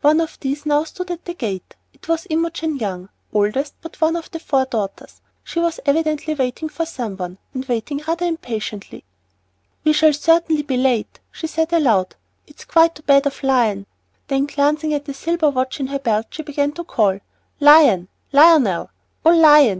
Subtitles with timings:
[0.00, 1.76] One of these now stood at the gate.
[1.94, 5.20] It was Imogen Young, oldest but one of the four daughters.
[5.44, 9.04] She was evidently waiting for some one, and waiting rather impatiently.
[9.84, 12.16] "We shall certainly be late," she said aloud, "and
[12.50, 13.86] it's quite too bad of Lion."
[14.26, 17.20] Then, glancing at the little silver watch in her belt, she began to call,
[17.60, 18.08] "Lion!
[18.32, 18.90] Lionel!
[19.24, 19.68] Oh, Lion!